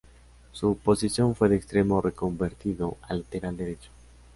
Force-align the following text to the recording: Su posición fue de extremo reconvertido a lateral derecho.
Su 0.51 0.77
posición 0.77 1.35
fue 1.35 1.47
de 1.49 1.55
extremo 1.57 2.01
reconvertido 2.01 2.97
a 3.03 3.13
lateral 3.13 3.55
derecho. 3.55 3.91